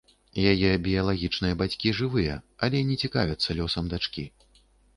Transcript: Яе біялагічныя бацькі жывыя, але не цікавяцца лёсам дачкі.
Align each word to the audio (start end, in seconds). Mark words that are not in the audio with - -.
Яе 0.51 0.71
біялагічныя 0.87 1.57
бацькі 1.59 1.93
жывыя, 1.99 2.39
але 2.67 2.83
не 2.89 2.99
цікавяцца 3.07 3.59
лёсам 3.63 3.85
дачкі. 3.95 4.29